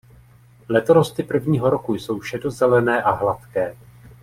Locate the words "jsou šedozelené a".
1.95-3.11